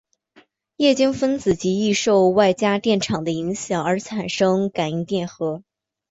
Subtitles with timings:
[0.77, 5.61] 液晶分子极易受外加电场的影响而产生感应电荷。